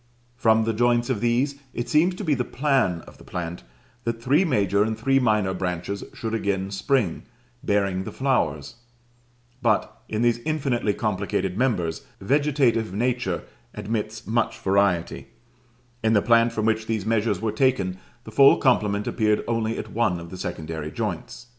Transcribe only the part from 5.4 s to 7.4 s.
branches should again spring,